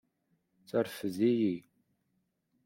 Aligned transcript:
Terfed-iyi. 0.69 1.55